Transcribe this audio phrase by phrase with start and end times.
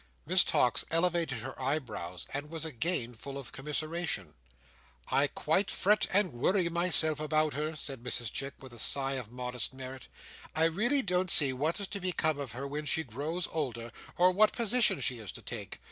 [0.25, 4.33] Miss Tox elevated her eyebrows, and was again full of commiseration.
[5.11, 9.31] "I quite fret and worry myself about her," said Mrs Chick, with a sigh of
[9.31, 10.07] modest merit.
[10.55, 14.31] "I really don't see what is to become of her when she grows older, or
[14.31, 15.77] what position she is to take.